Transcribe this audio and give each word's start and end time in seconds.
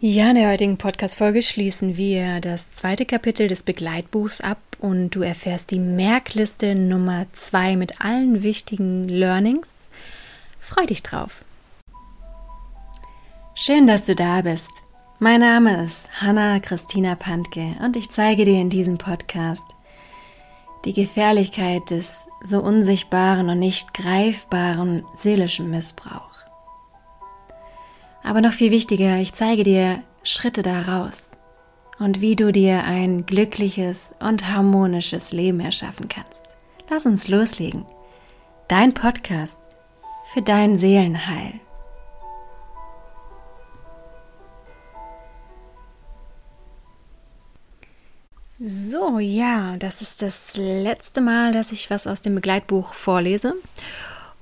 Ja, 0.00 0.30
in 0.30 0.36
der 0.36 0.50
heutigen 0.52 0.76
Podcast-Folge 0.76 1.42
schließen 1.42 1.96
wir 1.96 2.40
das 2.40 2.70
zweite 2.70 3.04
Kapitel 3.04 3.48
des 3.48 3.64
Begleitbuchs 3.64 4.40
ab 4.40 4.58
und 4.78 5.10
du 5.10 5.22
erfährst 5.22 5.72
die 5.72 5.80
Merkliste 5.80 6.76
Nummer 6.76 7.26
zwei 7.32 7.74
mit 7.74 8.00
allen 8.00 8.44
wichtigen 8.44 9.08
Learnings. 9.08 9.88
Freu 10.60 10.86
dich 10.86 11.02
drauf. 11.02 11.44
Schön, 13.56 13.88
dass 13.88 14.06
du 14.06 14.14
da 14.14 14.42
bist. 14.42 14.70
Mein 15.18 15.40
Name 15.40 15.82
ist 15.82 16.08
Hanna 16.20 16.60
Christina 16.60 17.16
Pantke 17.16 17.74
und 17.84 17.96
ich 17.96 18.08
zeige 18.08 18.44
dir 18.44 18.60
in 18.60 18.70
diesem 18.70 18.98
Podcast 18.98 19.64
die 20.84 20.92
Gefährlichkeit 20.92 21.90
des 21.90 22.28
so 22.44 22.60
unsichtbaren 22.60 23.48
und 23.48 23.58
nicht 23.58 23.94
greifbaren 23.94 25.04
seelischen 25.14 25.72
Missbrauchs. 25.72 26.27
Aber 28.22 28.40
noch 28.40 28.52
viel 28.52 28.70
wichtiger, 28.70 29.16
ich 29.18 29.32
zeige 29.32 29.62
dir 29.62 30.02
Schritte 30.22 30.62
daraus 30.62 31.30
und 31.98 32.20
wie 32.20 32.36
du 32.36 32.52
dir 32.52 32.84
ein 32.84 33.26
glückliches 33.26 34.12
und 34.20 34.48
harmonisches 34.48 35.32
Leben 35.32 35.60
erschaffen 35.60 36.08
kannst. 36.08 36.44
Lass 36.90 37.06
uns 37.06 37.28
loslegen. 37.28 37.84
Dein 38.68 38.94
Podcast 38.94 39.58
für 40.32 40.42
dein 40.42 40.76
Seelenheil. 40.76 41.60
So, 48.60 49.20
ja, 49.20 49.76
das 49.76 50.02
ist 50.02 50.20
das 50.20 50.56
letzte 50.56 51.20
Mal, 51.20 51.52
dass 51.52 51.70
ich 51.70 51.90
was 51.90 52.08
aus 52.08 52.22
dem 52.22 52.34
Begleitbuch 52.34 52.92
vorlese. 52.92 53.54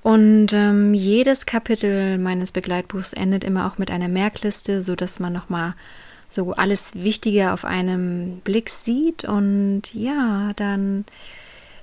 Und 0.06 0.52
ähm, 0.52 0.94
jedes 0.94 1.46
Kapitel 1.46 2.16
meines 2.18 2.52
Begleitbuchs 2.52 3.12
endet 3.12 3.42
immer 3.42 3.66
auch 3.66 3.76
mit 3.76 3.90
einer 3.90 4.06
Merkliste, 4.06 4.84
so 4.84 4.94
dass 4.94 5.18
man 5.18 5.32
nochmal 5.32 5.74
so 6.28 6.52
alles 6.52 6.94
Wichtige 6.94 7.50
auf 7.50 7.64
einem 7.64 8.38
Blick 8.44 8.70
sieht. 8.70 9.24
Und 9.24 9.92
ja, 9.94 10.50
dann 10.54 11.06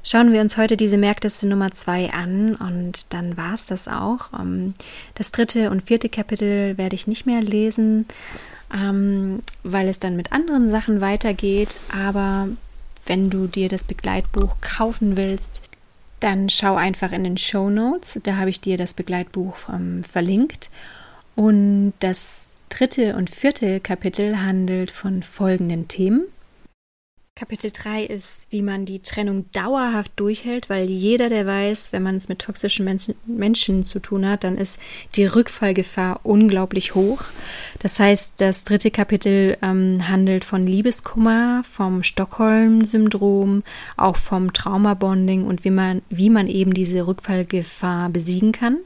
schauen 0.04 0.32
wir 0.32 0.40
uns 0.40 0.56
heute 0.56 0.78
diese 0.78 0.98
Merkliste 0.98 1.48
Nummer 1.48 1.72
zwei 1.72 2.14
an 2.14 2.56
und 2.56 3.12
dann 3.14 3.36
war 3.36 3.56
es 3.56 3.66
das 3.66 3.90
auch. 3.90 4.32
Ähm, 4.40 4.74
das 5.16 5.32
dritte 5.32 5.70
und 5.70 5.84
vierte 5.84 6.08
Kapitel 6.08 6.78
werde 6.78 6.96
ich 6.96 7.08
nicht 7.08 7.26
mehr 7.26 7.42
lesen, 7.42 8.06
ähm, 8.74 9.42
weil 9.64 9.90
es 9.90 10.00
dann 10.00 10.16
mit 10.16 10.32
anderen 10.32 10.70
Sachen 10.70 11.02
weitergeht. 11.02 11.78
Aber 11.94 12.48
wenn 13.06 13.30
du 13.30 13.48
dir 13.48 13.68
das 13.68 13.84
Begleitbuch 13.84 14.56
kaufen 14.62 15.18
willst, 15.18 15.62
dann 16.24 16.50
schau 16.50 16.76
einfach 16.76 17.12
in 17.12 17.24
den 17.24 17.38
Show 17.38 17.70
Notes. 17.70 18.20
Da 18.24 18.38
habe 18.38 18.50
ich 18.50 18.62
dir 18.62 18.78
das 18.78 18.94
Begleitbuch 18.94 19.70
ähm, 19.70 20.04
verlinkt. 20.04 20.70
Und 21.36 21.94
das 22.00 22.48
dritte 22.70 23.16
und 23.16 23.30
vierte 23.30 23.80
Kapitel 23.80 24.42
handelt 24.42 24.92
von 24.92 25.24
folgenden 25.24 25.88
Themen. 25.88 26.26
Kapitel 27.36 27.72
3 27.72 28.04
ist, 28.04 28.52
wie 28.52 28.62
man 28.62 28.86
die 28.86 29.00
Trennung 29.00 29.50
dauerhaft 29.54 30.12
durchhält, 30.18 30.70
weil 30.70 30.88
jeder, 30.88 31.30
der 31.30 31.48
weiß, 31.48 31.92
wenn 31.92 32.04
man 32.04 32.16
es 32.16 32.30
mit 32.30 32.38
toxischen 32.38 32.86
Menschen, 32.86 33.16
Menschen, 33.26 33.84
zu 33.84 33.98
tun 33.98 34.30
hat, 34.30 34.44
dann 34.44 34.56
ist 34.56 34.80
die 35.16 35.26
Rückfallgefahr 35.26 36.20
unglaublich 36.22 36.94
hoch. 36.94 37.24
Das 37.80 38.00
heißt, 38.00 38.36
das 38.38 38.66
dritte 38.66 38.92
Kapitel 38.92 39.58
ähm, 39.64 40.08
handelt 40.08 40.46
von 40.46 40.68
Liebeskummer, 40.68 41.64
vom 41.64 42.04
Stockholm-Syndrom, 42.04 43.64
auch 43.98 44.18
vom 44.18 44.54
Traumabonding 44.54 45.44
und 45.44 45.64
wie 45.64 45.72
man, 45.72 46.04
wie 46.12 46.30
man 46.30 46.48
eben 46.48 46.76
diese 46.76 47.08
Rückfallgefahr 47.08 48.10
besiegen 48.10 48.52
kann. 48.52 48.78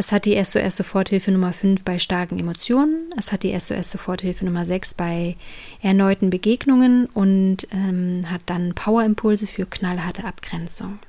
Es 0.00 0.12
hat 0.12 0.24
die 0.24 0.42
SOS-Soforthilfe 0.42 1.30
Nummer 1.30 1.52
5 1.52 1.84
bei 1.84 1.98
starken 1.98 2.38
Emotionen. 2.38 3.12
Es 3.18 3.32
hat 3.32 3.42
die 3.42 3.52
SOS-Soforthilfe 3.52 4.46
Nummer 4.46 4.64
6 4.64 4.94
bei 4.94 5.36
erneuten 5.82 6.30
Begegnungen 6.30 7.04
und 7.04 7.68
ähm, 7.70 8.24
hat 8.30 8.40
dann 8.46 8.72
Powerimpulse 8.72 9.46
für 9.46 9.66
knallharte 9.66 10.24
Abgrenzung. 10.24 11.00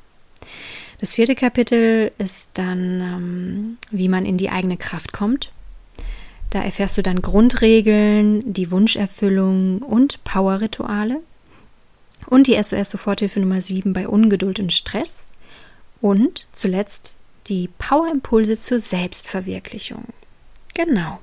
Das 1.00 1.16
vierte 1.16 1.36
Kapitel 1.36 2.12
ist 2.18 2.52
dann, 2.56 3.00
ähm, 3.00 3.78
wie 3.92 4.10
man 4.10 4.26
in 4.26 4.36
die 4.36 4.50
eigene 4.50 4.76
Kraft 4.76 5.14
kommt. 5.14 5.54
Da 6.50 6.62
erfährst 6.62 6.98
du 6.98 7.02
dann 7.02 7.22
Grundregeln, 7.22 8.52
die 8.52 8.72
Wunscherfüllung 8.72 9.84
und 9.84 10.22
Powerrituale. 10.26 11.22
Und 12.28 12.48
die 12.48 12.62
SOS-Soforthilfe 12.62 13.40
Nummer 13.40 13.62
7 13.62 13.94
bei 13.94 14.06
Ungeduld 14.06 14.60
und 14.60 14.74
Stress. 14.74 15.30
Und 16.02 16.46
zuletzt 16.52 17.16
die 17.52 17.70
Powerimpulse 17.78 18.60
zur 18.60 18.80
Selbstverwirklichung. 18.80 20.06
Genau. 20.74 21.20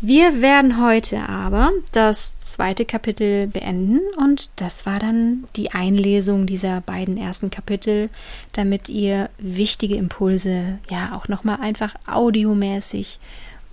Wir 0.00 0.42
werden 0.42 0.82
heute 0.82 1.28
aber 1.28 1.70
das 1.92 2.40
zweite 2.40 2.84
Kapitel 2.84 3.46
beenden 3.46 4.00
und 4.16 4.50
das 4.60 4.86
war 4.86 4.98
dann 4.98 5.44
die 5.56 5.72
Einlesung 5.72 6.46
dieser 6.46 6.80
beiden 6.80 7.16
ersten 7.16 7.50
Kapitel, 7.50 8.08
damit 8.52 8.88
ihr 8.88 9.30
wichtige 9.38 9.94
Impulse 9.94 10.78
ja 10.90 11.14
auch 11.14 11.28
noch 11.28 11.44
mal 11.44 11.60
einfach 11.60 11.94
audiomäßig 12.06 13.20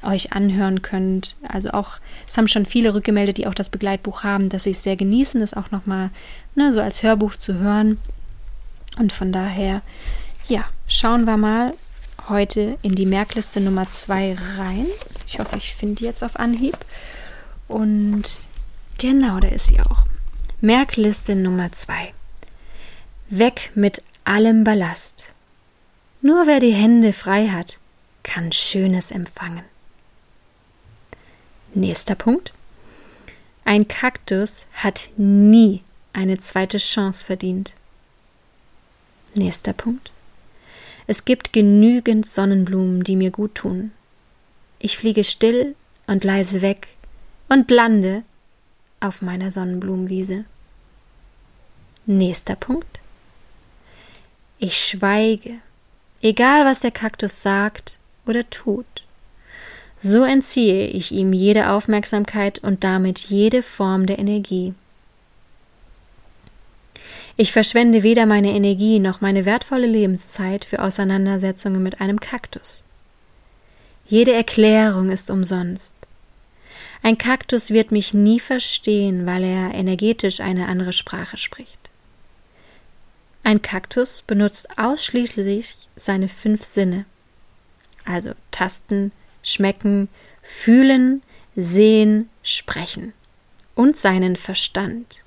euch 0.03 0.34
anhören 0.34 0.84
könnt. 0.84 1.38
Also 1.47 1.72
auch 1.72 2.00
es 2.28 2.38
haben 2.38 2.47
schon 2.47 2.67
viele 2.67 2.94
rückgemeldet, 2.94 3.38
die 3.38 3.47
auch 3.47 3.56
das 3.56 3.69
Begleitbuch 3.69 4.23
haben, 4.23 4.50
dass 4.50 4.66
sie 4.66 4.72
es 4.72 4.84
sehr 4.84 4.96
genießen, 4.96 5.41
es 5.41 5.56
auch 5.56 5.72
noch 5.72 5.88
mal 5.88 6.12
ne, 6.56 6.72
so 6.73 6.81
als 6.81 7.01
Hörbuch 7.01 7.35
zu 7.35 7.56
hören. 7.56 7.97
Und 9.00 9.13
von 9.13 9.31
daher 9.31 9.81
ja, 10.47 10.66
schauen 10.88 11.25
wir 11.25 11.38
mal 11.38 11.74
heute 12.30 12.78
in 12.81 12.96
die 12.96 13.06
Merkliste 13.06 13.59
Nummer 13.59 13.90
2 13.90 14.35
rein. 14.58 14.88
Ich 15.25 15.40
hoffe, 15.40 15.58
ich 15.58 15.75
finde 15.75 15.96
die 15.96 16.06
jetzt 16.06 16.24
auf 16.24 16.38
Anhieb. 16.40 16.78
Und 17.68 18.41
genau, 18.97 19.40
da 19.40 19.50
ist 19.50 19.68
sie 19.68 19.80
auch. 19.81 20.06
Merkliste 20.62 21.35
Nummer 21.35 21.72
2. 21.72 22.13
Weg 23.30 23.72
mit 23.75 24.02
allem 24.24 24.63
Ballast. 24.63 25.34
Nur 26.22 26.47
wer 26.47 26.59
die 26.59 26.74
Hände 26.74 27.14
frei 27.14 27.50
hat, 27.50 27.79
kann 28.24 28.52
Schönes 28.52 29.12
empfangen. 29.12 29.64
Nächster 31.74 32.16
Punkt. 32.16 32.53
Ein 33.66 33.88
Kaktus 33.88 34.66
hat 34.74 35.09
nie 35.18 35.84
eine 36.14 36.40
zweite 36.40 36.78
Chance 36.78 37.25
verdient. 37.25 37.75
Nächster 39.35 39.74
Punkt. 39.74 40.12
Es 41.07 41.23
gibt 41.23 41.53
genügend 41.53 42.29
Sonnenblumen, 42.29 43.03
die 43.03 43.16
mir 43.16 43.31
gut 43.31 43.56
tun. 43.56 43.91
Ich 44.79 44.97
fliege 44.97 45.23
still 45.23 45.75
und 46.06 46.25
leise 46.25 46.62
weg 46.62 46.90
und 47.47 47.72
lande 47.72 48.23
auf 49.00 49.22
meiner 49.22 49.50
Sonnenblumenwiese. 49.50 50.44
Nächster 52.06 52.56
Punkt. 52.56 53.00
Ich 54.59 54.78
schweige, 54.78 55.56
egal 56.22 56.66
was 56.66 56.81
der 56.81 56.91
Kaktus 56.91 57.41
sagt 57.41 58.00
oder 58.25 58.50
tut. 58.50 58.85
So 59.97 60.23
entziehe 60.23 60.88
ich 60.88 61.12
ihm 61.12 61.34
jede 61.34 61.69
Aufmerksamkeit 61.69 62.59
und 62.59 62.84
damit 62.84 63.19
jede 63.19 63.63
Form 63.63 64.06
der 64.06 64.19
Energie. 64.19 64.73
Ich 67.40 67.52
verschwende 67.52 68.02
weder 68.02 68.25
meine 68.25 68.50
Energie 68.50 69.00
noch 69.00 69.22
meine 69.22 69.46
wertvolle 69.46 69.86
Lebenszeit 69.86 70.66
für 70.66 70.81
Auseinandersetzungen 70.81 71.84
mit 71.84 72.02
einem 72.02 72.20
Kaktus. 72.20 72.84
Jede 74.08 74.34
Erklärung 74.34 75.12
ist 75.12 75.30
umsonst. 75.30 75.94
Ein 77.03 77.20
Kaktus 77.20 77.70
wird 77.70 77.92
mich 77.92 78.16
nie 78.16 78.40
verstehen, 78.40 79.28
weil 79.28 79.44
er 79.44 79.76
energetisch 79.76 80.40
eine 80.40 80.68
andere 80.68 80.94
Sprache 80.94 81.38
spricht. 81.38 81.92
Ein 83.44 83.62
Kaktus 83.62 84.24
benutzt 84.24 84.80
ausschließlich 84.80 85.76
seine 85.96 86.30
fünf 86.30 86.64
Sinne, 86.64 87.06
also 88.03 88.31
Tasten, 88.50 89.12
Schmecken, 89.44 90.09
Fühlen, 90.42 91.22
Sehen, 91.56 92.30
Sprechen 92.42 93.14
und 93.76 93.96
seinen 93.96 94.38
Verstand 94.38 95.23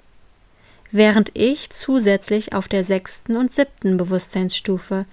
während 0.91 1.31
ich 1.35 1.71
zusätzlich 1.71 2.55
auf 2.55 2.69
der 2.69 2.85
sechsten 2.85 3.37
und 3.37 3.53
siebten 3.53 3.97
Bewusstseinsstufe 3.97 5.07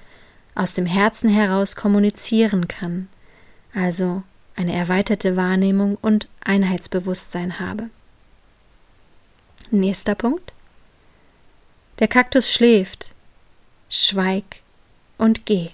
aus 0.55 0.73
dem 0.73 0.85
Herzen 0.85 1.29
heraus 1.29 1.75
kommunizieren 1.75 2.67
kann, 2.67 3.07
also 3.73 4.23
eine 4.55 4.73
erweiterte 4.73 5.35
Wahrnehmung 5.35 5.97
und 6.01 6.29
Einheitsbewusstsein 6.43 7.59
habe. 7.59 7.89
Nächster 9.69 10.15
Punkt. 10.15 10.53
Der 11.99 12.07
Kaktus 12.07 12.51
schläft. 12.51 13.13
Schweig 13.89 14.61
und 15.17 15.45
geh. 15.45 15.69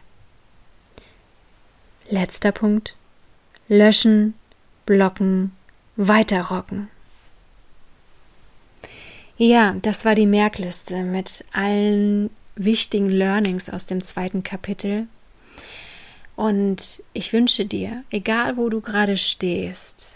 Letzter 2.09 2.51
Punkt. 2.51 2.95
Löschen, 3.69 4.33
blocken, 4.85 5.55
weiterrocken. 5.95 6.89
Ja, 9.45 9.75
das 9.81 10.05
war 10.05 10.15
die 10.15 10.25
Merkliste 10.25 11.03
mit 11.03 11.43
allen 11.51 12.29
wichtigen 12.55 13.09
Learnings 13.09 13.69
aus 13.69 13.85
dem 13.85 14.01
zweiten 14.01 14.41
Kapitel. 14.41 15.07
Und 16.37 17.03
ich 17.11 17.33
wünsche 17.33 17.65
dir, 17.65 18.05
egal 18.09 18.55
wo 18.55 18.69
du 18.69 18.79
gerade 18.79 19.17
stehst, 19.17 20.15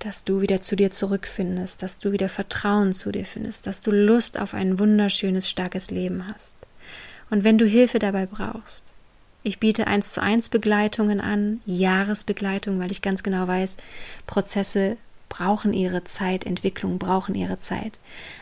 dass 0.00 0.24
du 0.24 0.40
wieder 0.40 0.60
zu 0.60 0.74
dir 0.74 0.90
zurückfindest, 0.90 1.80
dass 1.80 2.00
du 2.00 2.10
wieder 2.10 2.28
Vertrauen 2.28 2.92
zu 2.92 3.12
dir 3.12 3.24
findest, 3.24 3.68
dass 3.68 3.82
du 3.82 3.92
Lust 3.92 4.40
auf 4.40 4.52
ein 4.52 4.80
wunderschönes, 4.80 5.48
starkes 5.48 5.92
Leben 5.92 6.26
hast. 6.26 6.56
Und 7.30 7.44
wenn 7.44 7.56
du 7.56 7.66
Hilfe 7.66 8.00
dabei 8.00 8.26
brauchst, 8.26 8.94
ich 9.44 9.60
biete 9.60 9.86
eins 9.86 10.12
zu 10.12 10.20
eins 10.20 10.48
Begleitungen 10.48 11.20
an, 11.20 11.60
Jahresbegleitung, 11.66 12.80
weil 12.80 12.90
ich 12.90 13.00
ganz 13.00 13.22
genau 13.22 13.46
weiß, 13.46 13.76
Prozesse 14.26 14.96
brauchen 15.34 15.72
ihre 15.72 16.04
Zeit, 16.04 16.46
Entwicklungen 16.46 17.00
brauchen 17.00 17.34
ihre 17.34 17.58
Zeit. 17.58 17.98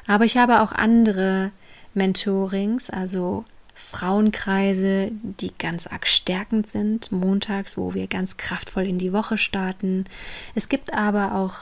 Aber 0.06 0.26
ich 0.26 0.36
habe 0.36 0.60
auch 0.60 0.72
andere 0.72 1.50
Mentorings, 1.94 2.90
also 2.90 3.46
Frauenkreise, 3.74 5.10
die 5.22 5.52
ganz 5.56 5.86
arg 5.86 6.06
stärkend 6.06 6.68
sind, 6.68 7.10
montags, 7.10 7.78
wo 7.78 7.94
wir 7.94 8.08
ganz 8.08 8.36
kraftvoll 8.36 8.84
in 8.84 8.98
die 8.98 9.14
Woche 9.14 9.38
starten. 9.38 10.04
Es 10.54 10.68
gibt 10.68 10.92
aber 10.92 11.34
auch 11.34 11.54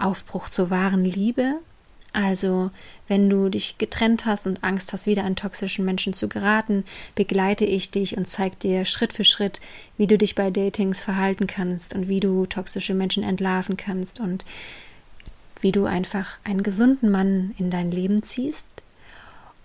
Aufbruch 0.00 0.50
zur 0.50 0.70
wahren 0.70 1.04
Liebe. 1.04 1.56
Also, 2.16 2.70
wenn 3.08 3.28
du 3.28 3.50
dich 3.50 3.76
getrennt 3.76 4.24
hast 4.24 4.46
und 4.46 4.64
Angst 4.64 4.94
hast, 4.94 5.06
wieder 5.06 5.24
an 5.24 5.36
toxischen 5.36 5.84
Menschen 5.84 6.14
zu 6.14 6.28
geraten, 6.28 6.82
begleite 7.14 7.66
ich 7.66 7.90
dich 7.90 8.16
und 8.16 8.26
zeige 8.26 8.56
dir 8.56 8.86
Schritt 8.86 9.12
für 9.12 9.22
Schritt, 9.22 9.60
wie 9.98 10.06
du 10.06 10.16
dich 10.16 10.34
bei 10.34 10.50
Datings 10.50 11.04
verhalten 11.04 11.46
kannst 11.46 11.94
und 11.94 12.08
wie 12.08 12.20
du 12.20 12.46
toxische 12.46 12.94
Menschen 12.94 13.22
entlarven 13.22 13.76
kannst 13.76 14.18
und 14.18 14.46
wie 15.60 15.72
du 15.72 15.84
einfach 15.84 16.38
einen 16.42 16.62
gesunden 16.62 17.10
Mann 17.10 17.54
in 17.58 17.68
dein 17.68 17.90
Leben 17.90 18.22
ziehst 18.22 18.68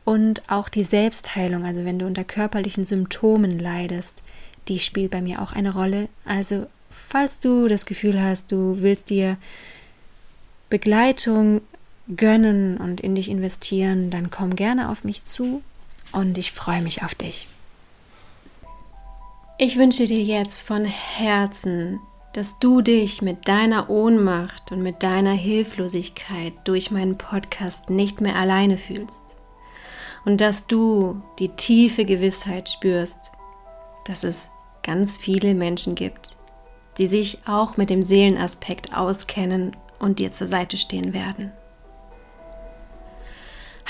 und 0.04 0.50
auch 0.52 0.68
die 0.68 0.84
Selbstheilung, 0.84 1.64
also 1.64 1.86
wenn 1.86 2.00
du 2.00 2.06
unter 2.06 2.26
körperlichen 2.26 2.84
Symptomen 2.84 3.60
leidest, 3.60 4.24
die 4.68 4.80
spielt 4.80 5.12
bei 5.12 5.22
mir 5.22 5.42
auch 5.42 5.54
eine 5.54 5.74
Rolle. 5.74 6.10
Also 6.26 6.68
falls 6.90 7.40
du 7.40 7.70
das 7.70 7.86
Gefühl 7.86 8.22
hast, 8.22 8.52
du 8.52 8.82
willst 8.82 9.10
dir 9.10 9.38
Begleitung 10.70 11.62
gönnen 12.16 12.78
und 12.78 13.02
in 13.02 13.16
dich 13.16 13.30
investieren, 13.30 14.10
dann 14.10 14.30
komm 14.30 14.56
gerne 14.56 14.90
auf 14.90 15.04
mich 15.04 15.26
zu 15.26 15.62
und 16.12 16.38
ich 16.38 16.52
freue 16.52 16.82
mich 16.82 17.04
auf 17.04 17.16
dich. 17.16 17.48
Ich 19.58 19.78
wünsche 19.78 20.06
dir 20.06 20.22
jetzt 20.22 20.62
von 20.62 20.86
Herzen, 20.86 22.00
dass 22.34 22.60
du 22.60 22.82
dich 22.82 23.22
mit 23.22 23.48
deiner 23.48 23.90
Ohnmacht 23.90 24.72
und 24.72 24.82
mit 24.82 25.04
deiner 25.04 25.34
Hilflosigkeit 25.34 26.54
durch 26.64 26.92
meinen 26.92 27.18
Podcast 27.18 27.90
nicht 27.90 28.22
mehr 28.22 28.38
alleine 28.38 28.78
fühlst 28.78 29.22
und 30.26 30.42
dass 30.42 30.68
du 30.68 31.22
die 31.40 31.50
tiefe 31.50 32.06
Gewissheit 32.06 32.70
spürst, 32.70 33.20
dass 34.06 34.24
es 34.24 34.50
ganz 34.84 35.18
viele 35.18 35.54
Menschen 35.54 35.96
gibt, 35.96 36.38
die 36.98 37.08
sich 37.08 37.40
auch 37.46 37.78
mit 37.78 37.90
dem 37.90 38.02
Seelenaspekt 38.02 38.96
auskennen 38.96 39.76
und 40.00 40.20
dir 40.20 40.32
zur 40.32 40.48
Seite 40.48 40.78
stehen 40.78 41.14
werden. 41.14 41.52